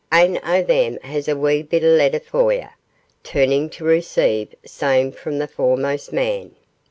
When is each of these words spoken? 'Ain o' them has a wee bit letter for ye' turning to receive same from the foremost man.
'Ain 0.11 0.39
o' 0.43 0.63
them 0.63 0.97
has 1.03 1.27
a 1.27 1.35
wee 1.35 1.61
bit 1.61 1.83
letter 1.83 2.19
for 2.19 2.51
ye' 2.51 2.65
turning 3.23 3.69
to 3.69 3.83
receive 3.83 4.55
same 4.65 5.11
from 5.11 5.37
the 5.37 5.47
foremost 5.47 6.11
man. 6.11 6.55